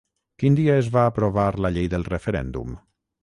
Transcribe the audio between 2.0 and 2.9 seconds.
Referèndum?